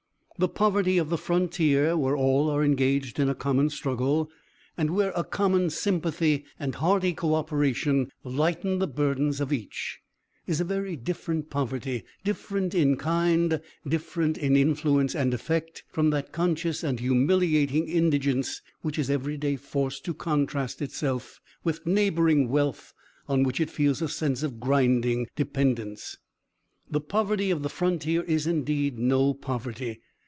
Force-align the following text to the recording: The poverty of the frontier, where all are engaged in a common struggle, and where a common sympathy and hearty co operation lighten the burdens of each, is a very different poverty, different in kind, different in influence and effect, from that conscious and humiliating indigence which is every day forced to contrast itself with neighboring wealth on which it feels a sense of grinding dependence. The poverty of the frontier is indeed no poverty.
The 0.39 0.47
poverty 0.47 0.97
of 0.97 1.09
the 1.11 1.19
frontier, 1.19 1.95
where 1.95 2.15
all 2.15 2.49
are 2.49 2.63
engaged 2.63 3.19
in 3.19 3.29
a 3.29 3.35
common 3.35 3.69
struggle, 3.69 4.31
and 4.75 4.89
where 4.89 5.13
a 5.15 5.23
common 5.23 5.69
sympathy 5.69 6.45
and 6.59 6.73
hearty 6.73 7.13
co 7.13 7.35
operation 7.35 8.11
lighten 8.23 8.79
the 8.79 8.87
burdens 8.87 9.39
of 9.39 9.53
each, 9.53 9.99
is 10.47 10.59
a 10.59 10.63
very 10.63 10.95
different 10.95 11.51
poverty, 11.51 12.03
different 12.23 12.73
in 12.73 12.97
kind, 12.97 13.61
different 13.87 14.35
in 14.35 14.57
influence 14.57 15.13
and 15.13 15.31
effect, 15.31 15.83
from 15.91 16.09
that 16.09 16.31
conscious 16.31 16.83
and 16.83 16.99
humiliating 17.01 17.87
indigence 17.87 18.63
which 18.81 18.97
is 18.97 19.11
every 19.11 19.37
day 19.37 19.55
forced 19.55 20.03
to 20.05 20.13
contrast 20.15 20.81
itself 20.81 21.39
with 21.63 21.85
neighboring 21.85 22.49
wealth 22.49 22.95
on 23.29 23.43
which 23.43 23.59
it 23.59 23.69
feels 23.69 24.01
a 24.01 24.09
sense 24.09 24.41
of 24.41 24.59
grinding 24.59 25.27
dependence. 25.35 26.17
The 26.89 26.99
poverty 26.99 27.51
of 27.51 27.61
the 27.61 27.69
frontier 27.69 28.23
is 28.23 28.47
indeed 28.47 28.97
no 28.97 29.35
poverty. 29.35 30.01